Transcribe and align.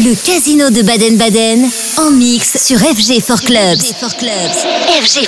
Le 0.00 0.14
casino 0.14 0.70
de 0.70 0.82
Baden-Baden 0.82 1.68
en 1.96 2.12
mix 2.12 2.56
sur 2.64 2.78
FG 2.78 3.20
for 3.20 3.40
Clubs. 3.40 3.82
FG 5.02 5.26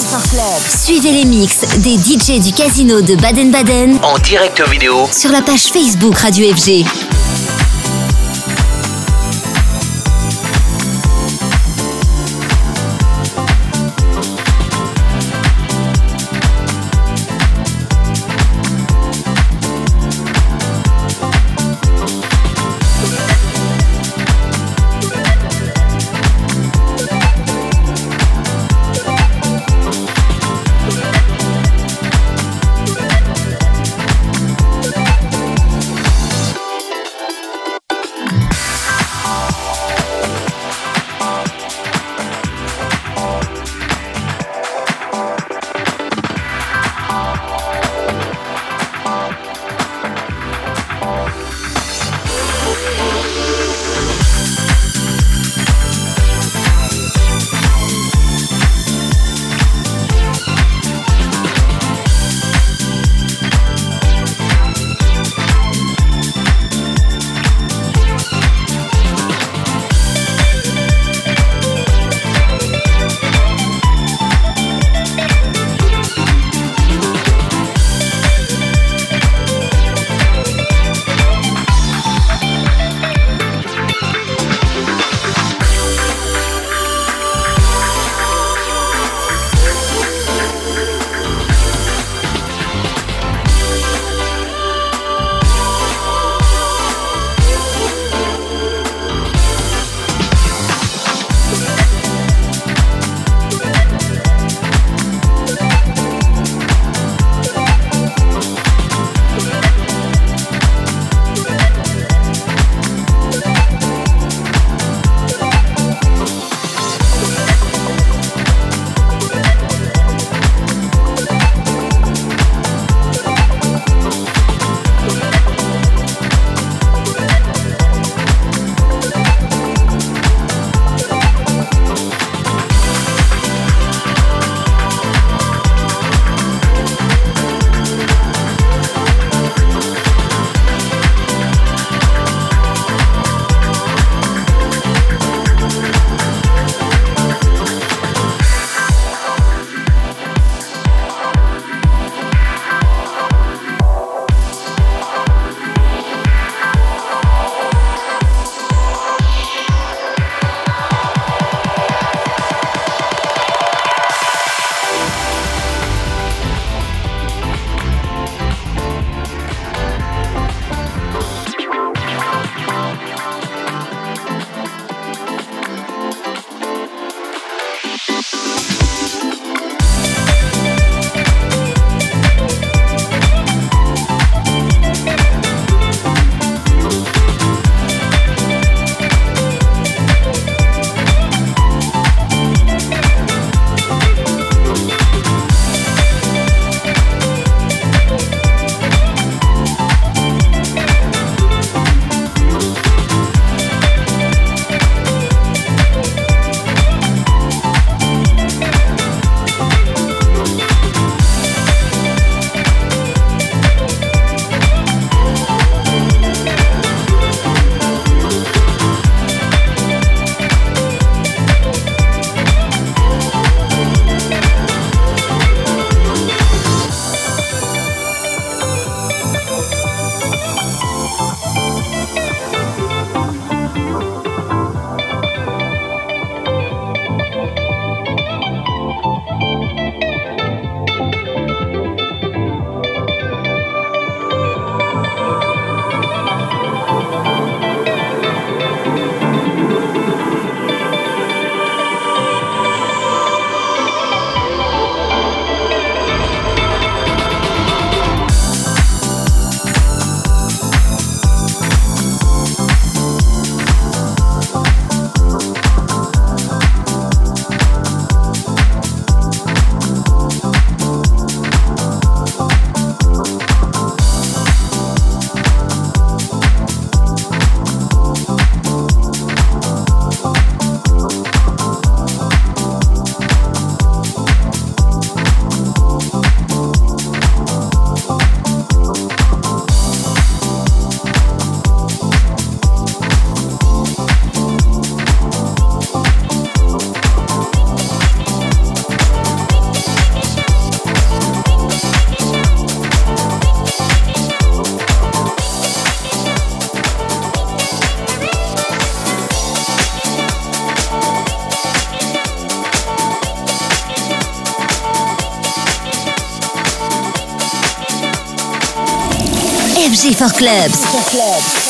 Suivez 0.70 1.12
les 1.12 1.26
mix 1.26 1.62
des 1.80 1.98
DJ 1.98 2.40
du 2.40 2.54
casino 2.54 3.02
de 3.02 3.16
Baden-Baden 3.16 4.00
en 4.02 4.18
direct 4.20 4.62
vidéo 4.70 5.06
sur 5.12 5.32
la 5.32 5.42
page 5.42 5.64
Facebook 5.64 6.18
Radio 6.20 6.54
FG. 6.56 6.86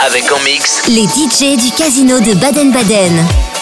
Avec 0.05 0.29
en 0.33 0.39
mix 0.43 0.81
les 0.89 1.05
DJ 1.05 1.55
du 1.55 1.71
casino 1.71 2.19
de 2.19 2.33
Baden-Baden. 2.33 3.52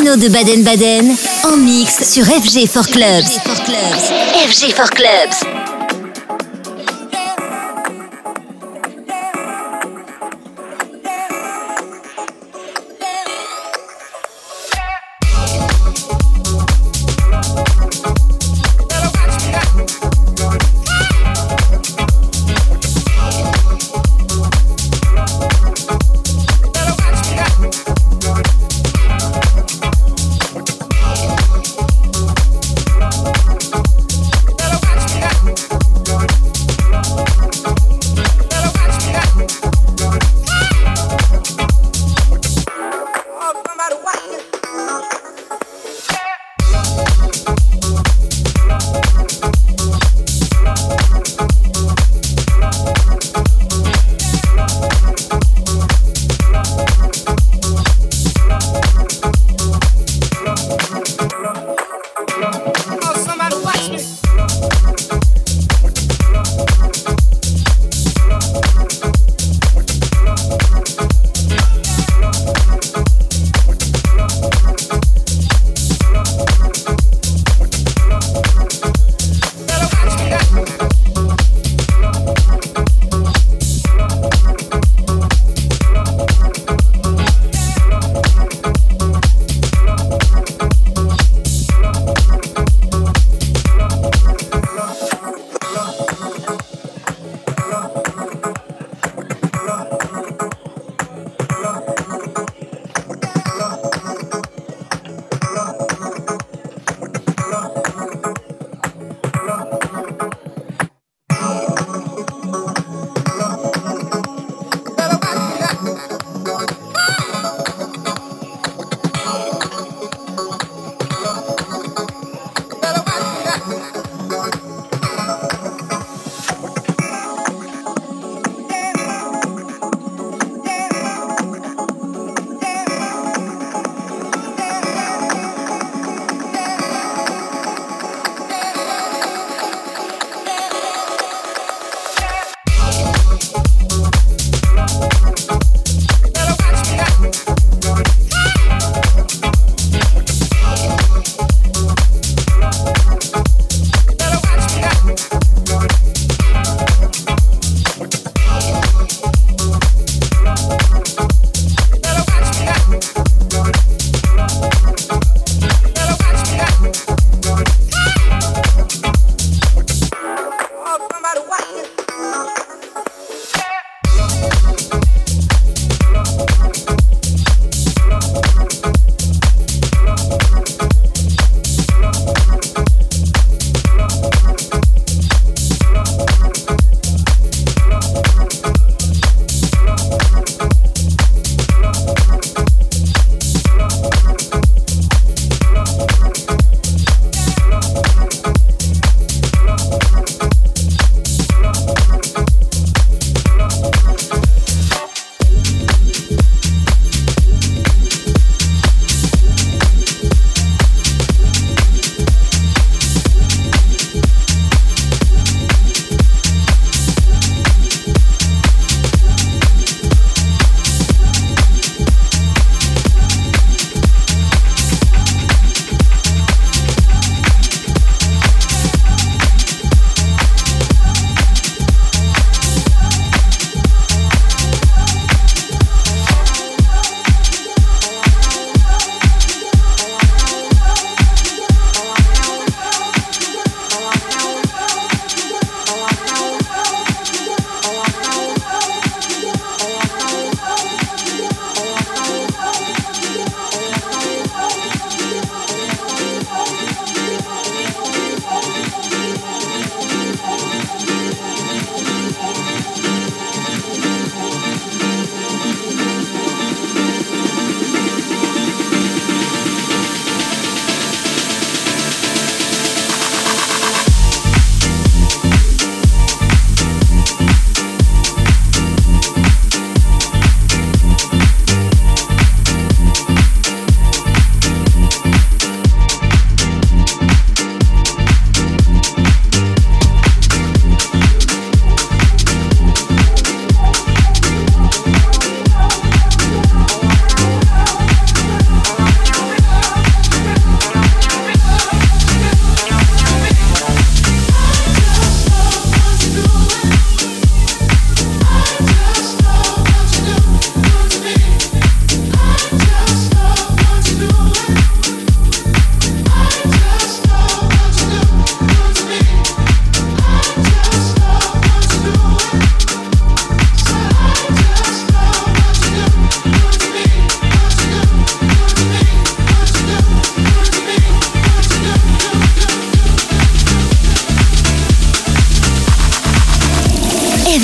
Casino 0.00 0.16
de 0.16 0.28
Baden-Baden 0.30 1.14
en 1.44 1.56
mix 1.58 2.14
sur 2.14 2.24
FG 2.24 2.66
for 2.66 2.86
Clubs. 2.86 3.38
FG 4.48 4.74
for 4.74 4.88
Clubs. 4.88 5.59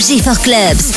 FG 0.07 0.23
for 0.23 0.41
Clubs. 0.41 0.95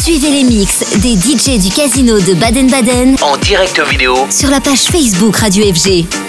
Suivez 0.00 0.30
les 0.30 0.44
mix 0.44 0.84
des 0.98 1.14
DJ 1.14 1.58
du 1.58 1.70
casino 1.70 2.20
de 2.20 2.34
Baden-Baden 2.34 3.16
En 3.20 3.36
direct 3.38 3.80
vidéo 3.80 4.14
sur 4.30 4.48
la 4.50 4.60
page 4.60 4.84
Facebook 4.84 5.36
Radio 5.36 5.64
FG. 5.74 6.27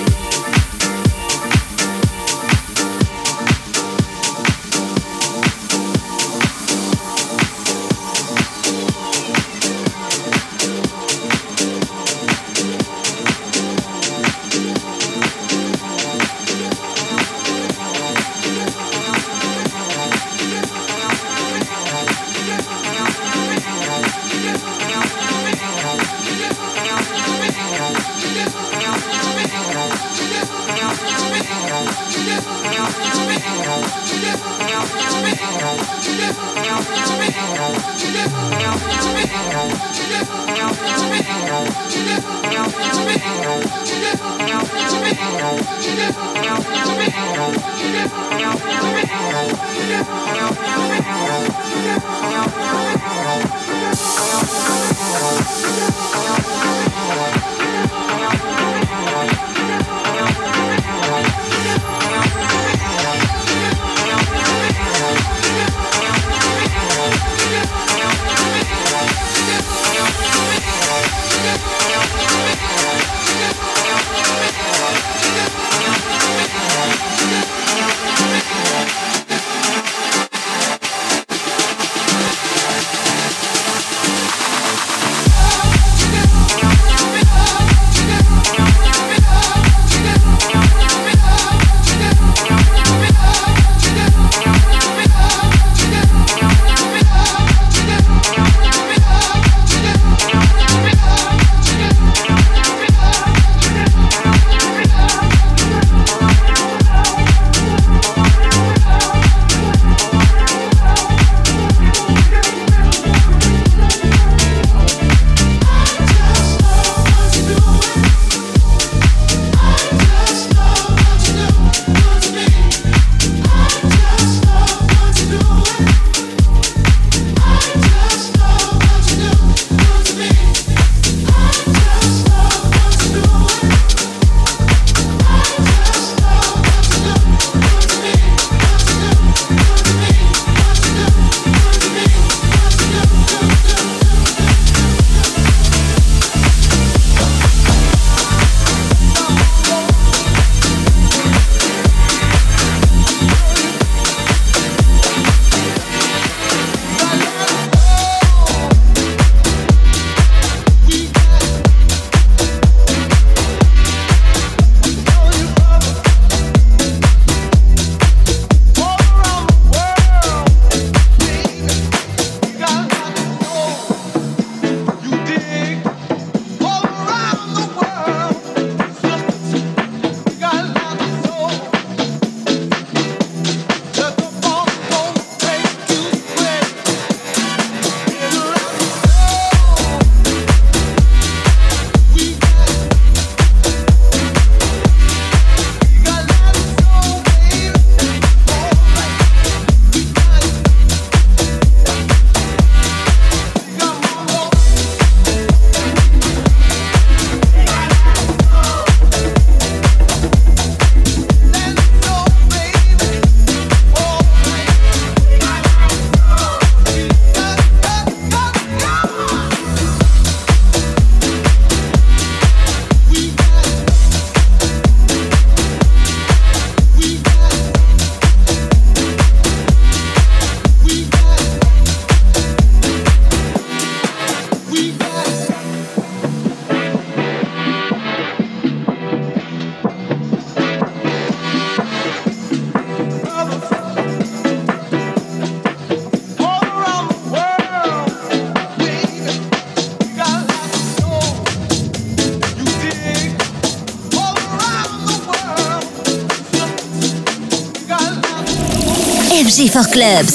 Clubs. 259.92 260.30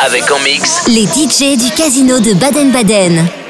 Avec 0.00 0.30
en 0.30 0.38
mix 0.40 0.86
les 0.88 1.04
DJ 1.04 1.56
du 1.56 1.70
casino 1.70 2.20
de 2.20 2.34
Baden-Baden. 2.34 3.43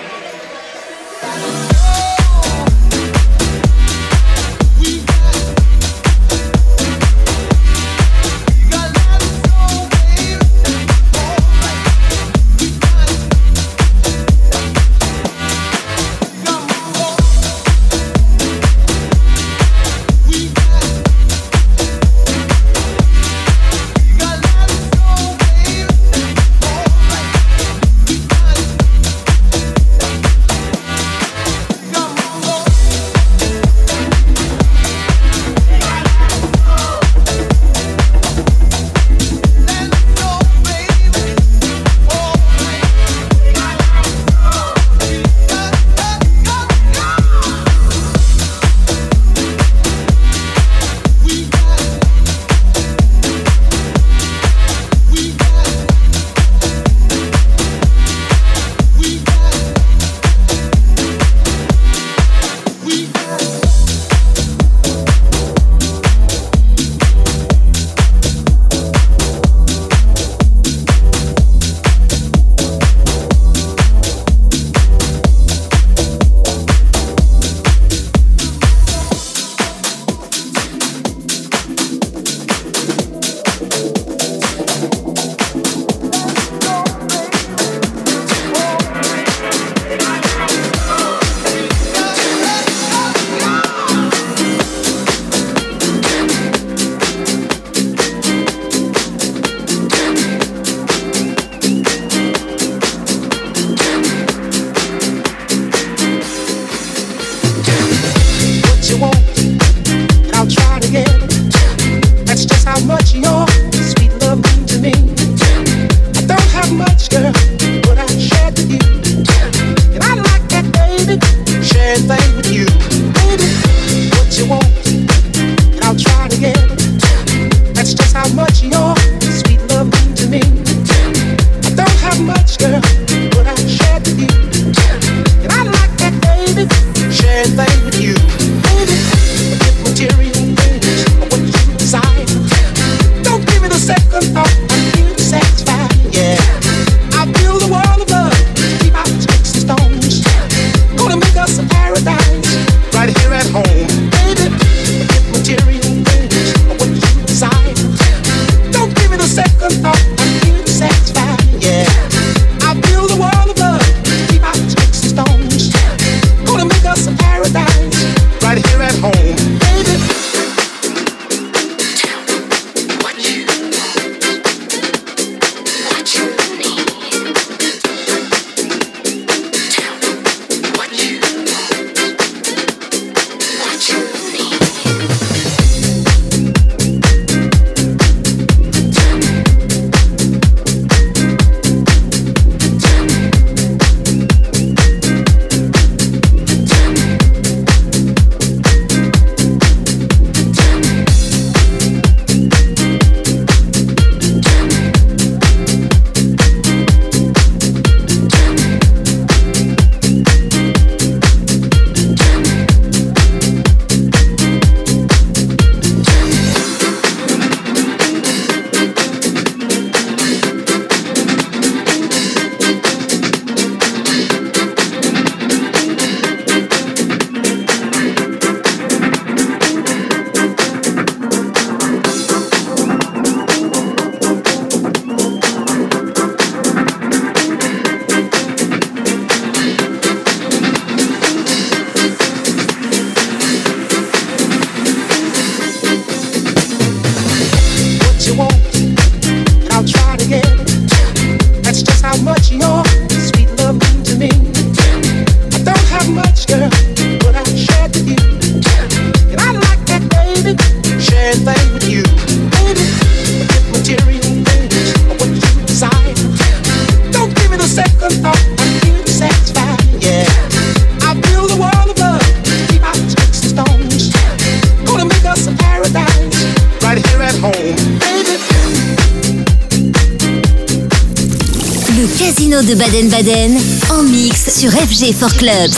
De 282.62 282.74
Baden-Baden 282.74 283.56
en 283.90 284.02
mix 284.02 284.60
sur 284.60 284.70
FG 284.70 285.14
for 285.14 285.32
Clubs. 285.36 285.74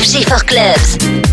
FG 0.00 0.24
for 0.28 0.44
Clubs. 0.44 1.29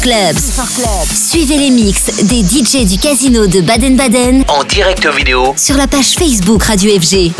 Clubs. 0.00 0.38
Suivez 1.14 1.56
les 1.56 1.70
mix 1.70 2.06
des 2.24 2.42
DJ 2.42 2.86
du 2.86 2.98
casino 2.98 3.46
de 3.46 3.60
Baden-Baden 3.60 4.44
En 4.48 4.62
direct 4.64 5.06
vidéo 5.06 5.54
sur 5.56 5.76
la 5.76 5.86
page 5.86 6.14
Facebook 6.14 6.62
Radio 6.64 6.90
FG. 7.00 7.32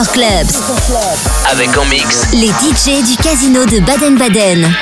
Clubs. 0.00 0.48
Avec 1.50 1.76
en 1.76 1.84
mix 1.84 2.26
les 2.32 2.48
DJ 2.48 3.04
du 3.04 3.14
casino 3.22 3.66
de 3.66 3.78
Baden-Baden. 3.80 4.72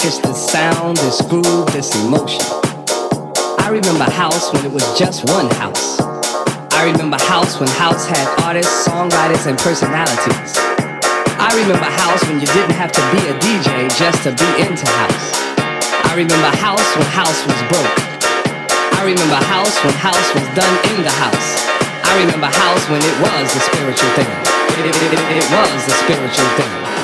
Package 0.00 0.22
this 0.22 0.50
sound, 0.50 0.96
this 0.96 1.20
groove, 1.28 1.66
this 1.72 1.94
emotion. 2.04 2.40
I 3.60 3.68
remember 3.68 4.04
house 4.04 4.52
when 4.52 4.64
it 4.64 4.72
was 4.72 4.84
just 4.98 5.28
one 5.28 5.50
house. 5.60 6.00
I 6.72 6.88
remember 6.90 7.18
house 7.20 7.60
when 7.60 7.68
house 7.76 8.06
had 8.06 8.24
artists, 8.40 8.88
songwriters, 8.88 9.44
and 9.46 9.58
personalities. 9.58 10.56
I 11.36 11.52
remember 11.52 11.84
house 11.84 12.22
when 12.24 12.40
you 12.40 12.46
didn't 12.48 12.76
have 12.80 12.92
to 12.92 13.02
be 13.12 13.20
a 13.28 13.34
DJ 13.44 13.92
just 14.00 14.24
to 14.24 14.32
be 14.32 14.48
into 14.64 14.88
house. 14.88 15.26
I 16.08 16.16
remember 16.16 16.48
house 16.56 16.88
when 16.96 17.08
house 17.12 17.40
was 17.44 17.60
broke. 17.68 17.96
I 18.96 19.04
remember 19.04 19.36
house 19.52 19.76
when 19.84 19.94
house 20.00 20.28
was 20.32 20.46
done 20.56 20.76
in 20.96 21.04
the 21.04 21.12
house. 21.12 21.68
I 22.08 22.16
remember 22.24 22.48
house 22.48 22.88
when 22.88 23.02
it 23.04 23.16
was 23.20 23.52
a 23.52 23.60
spiritual 23.68 24.10
thing. 24.16 24.30
It, 24.80 24.88
it, 24.88 24.96
it, 24.96 25.44
it 25.44 25.46
was 25.52 25.88
a 25.88 25.94
spiritual 26.08 26.48
thing. 26.56 26.99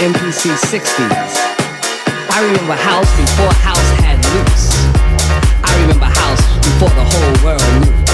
MPC 0.00 0.56
60s. 0.56 1.36
I 2.30 2.42
remember 2.42 2.72
house 2.72 3.14
before 3.20 3.52
house 3.60 3.90
had 4.00 4.16
loops. 4.32 4.72
I 5.62 5.78
remember 5.82 6.06
house 6.06 6.40
before 6.64 6.88
the 6.88 7.04
whole 7.04 7.44
world 7.44 7.84
knew. 7.84 8.09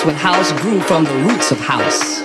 House 0.00 0.06
when 0.06 0.16
house 0.16 0.52
grew 0.62 0.80
from 0.80 1.04
the 1.04 1.14
roots 1.28 1.50
of 1.50 1.58
house. 1.58 2.22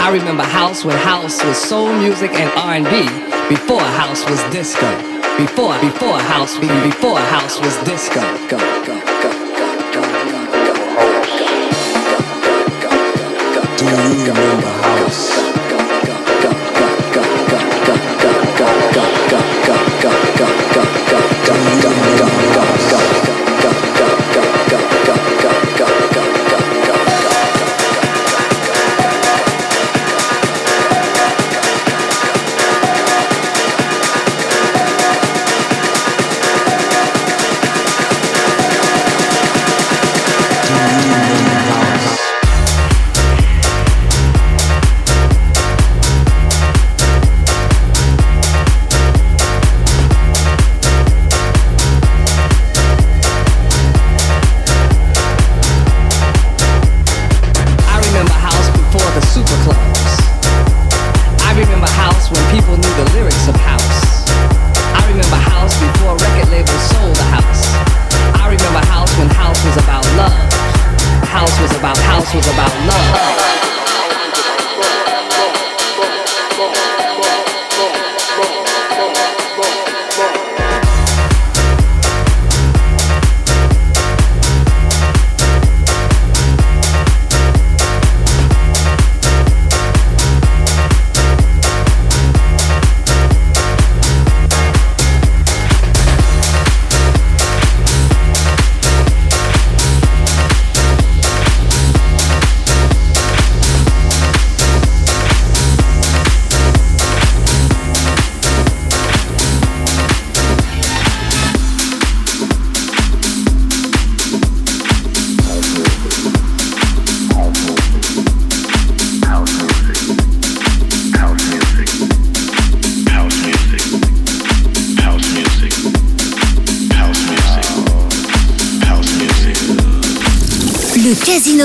I 0.00 0.10
remember 0.12 0.42
house 0.42 0.84
when 0.84 0.96
house 0.98 1.44
was 1.44 1.56
soul 1.56 1.92
music 1.92 2.32
and 2.32 2.50
R&B 2.56 3.06
before 3.48 3.80
house 3.80 4.28
was 4.28 4.42
disco. 4.50 4.90
Before 5.36 5.78
before 5.80 6.18
house 6.18 6.58
before 6.58 7.18
house 7.18 7.60
was 7.60 7.76
disco. 7.84 8.20
Go? 8.48 8.58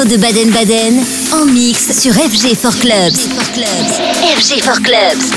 De 0.08 0.18
Baden-Baden 0.18 1.03
en 1.34 1.45
mix 1.45 1.99
sur 2.01 2.14
FG 2.14 2.55
for 2.55 2.72
Clubs. 2.80 3.28
FG 4.38 4.64
for 4.64 4.82
Clubs. 4.82 5.37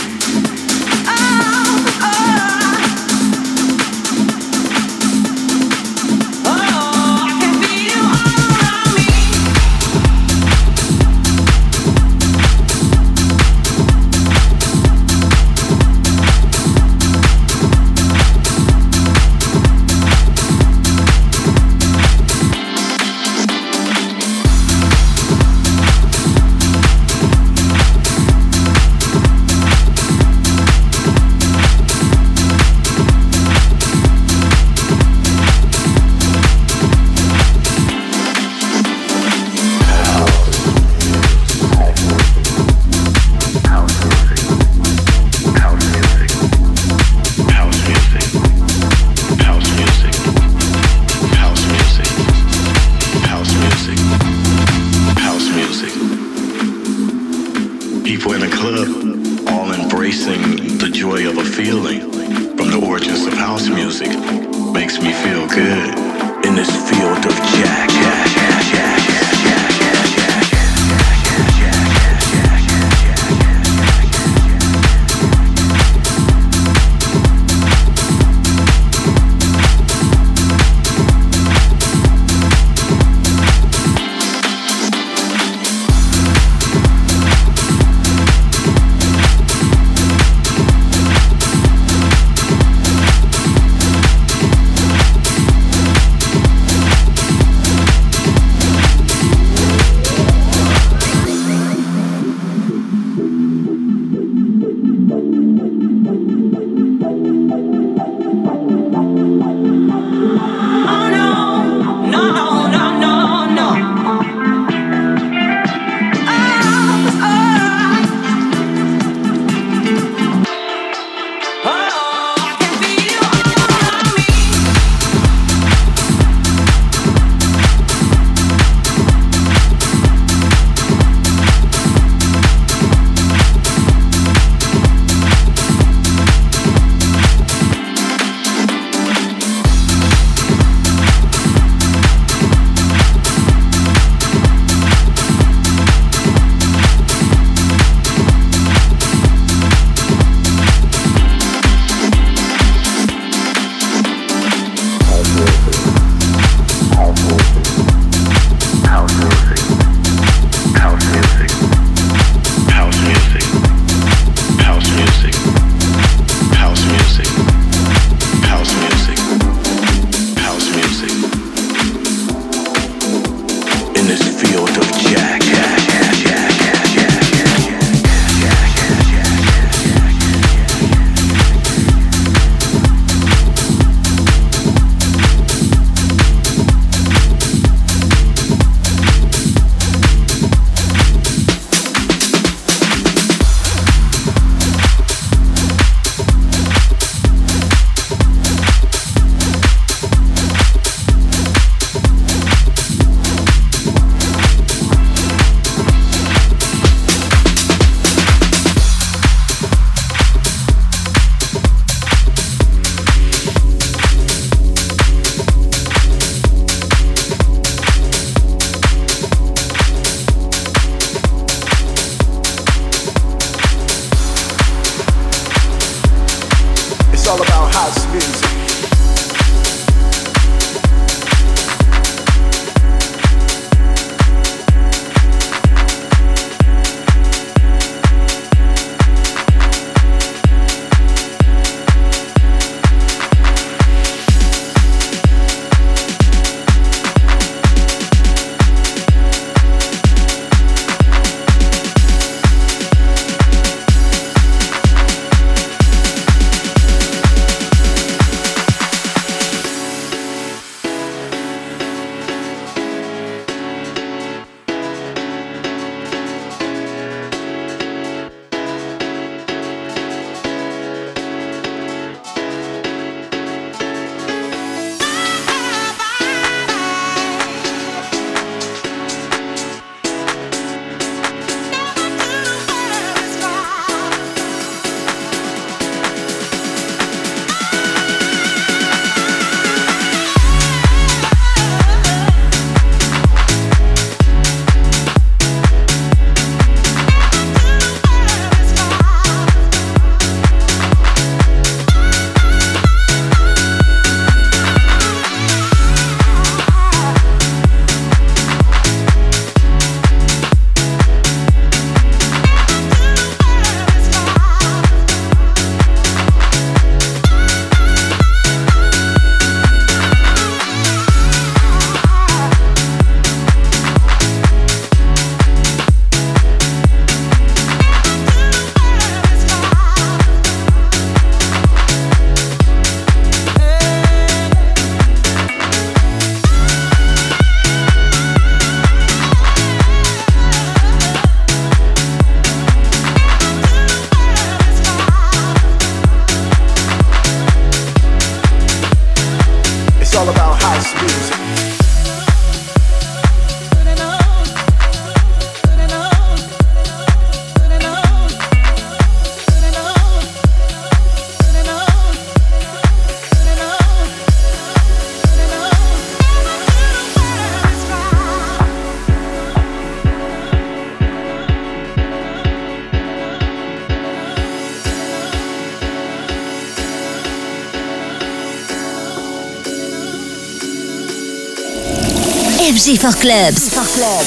G4 382.90 383.18
Clubs. 383.20 383.56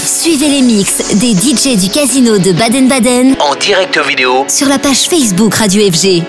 Suivez 0.05 0.47
les 0.47 0.61
mix 0.61 1.15
des 1.15 1.33
DJ 1.33 1.75
du 1.75 1.89
casino 1.89 2.37
de 2.37 2.53
Baden-Baden 2.53 3.35
en 3.41 3.55
direct 3.55 3.99
vidéo 4.07 4.45
sur 4.47 4.69
la 4.69 4.79
page 4.79 5.09
Facebook 5.09 5.53
Radio 5.55 5.81
FG. 5.91 6.23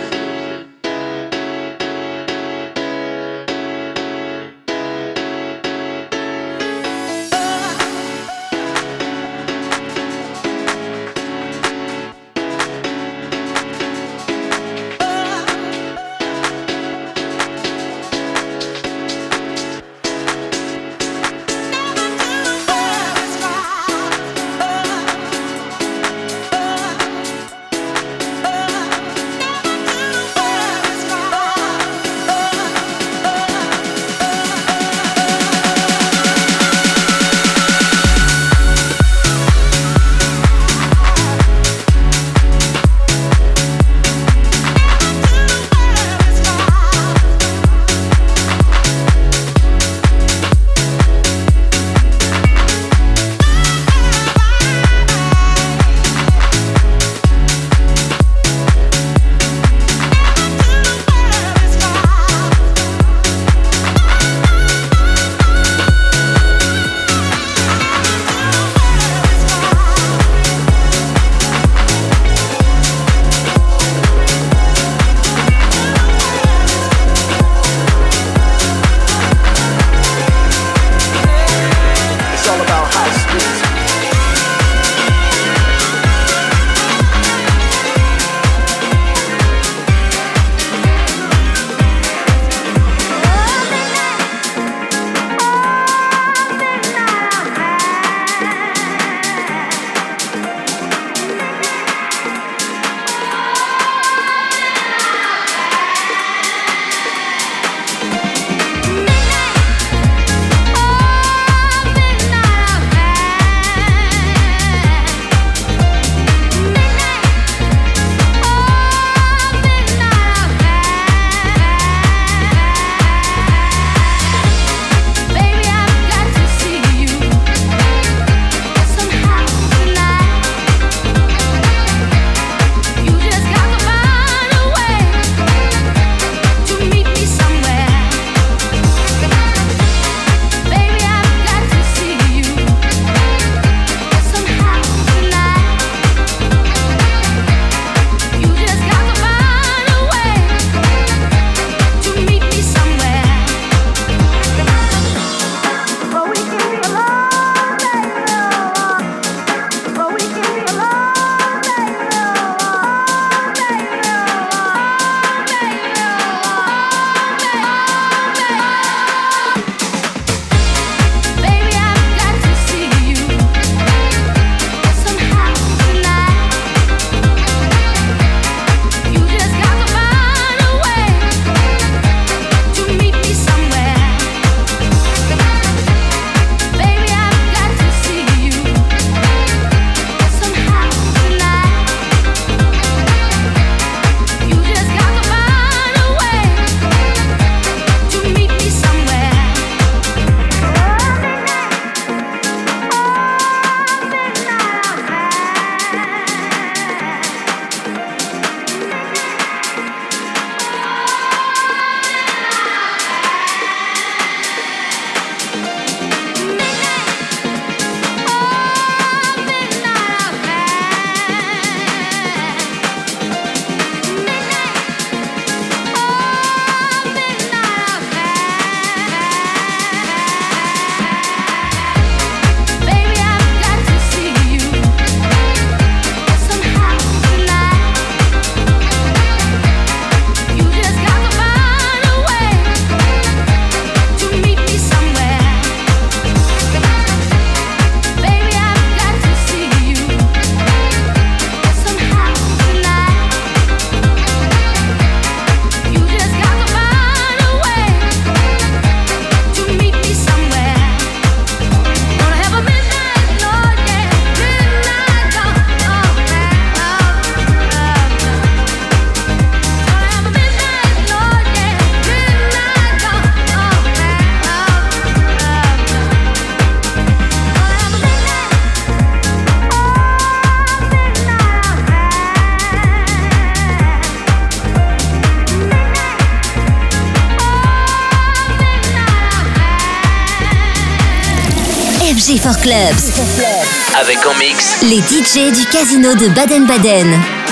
Les 294.88 295.00
DJ 295.00 295.52
du 295.52 295.64
casino 295.66 296.14
de 296.14 296.28
Baden-Baden. 296.28 297.43